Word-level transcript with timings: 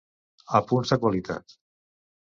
Apunts 0.61 0.95
de 0.95 0.99
qualitat. 1.05 1.57